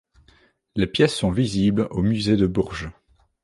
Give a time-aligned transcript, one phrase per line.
[0.75, 2.89] Les pièces sont visibles au musée de Bourges.